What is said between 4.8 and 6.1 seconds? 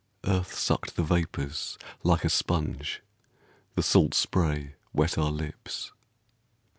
wet our lips.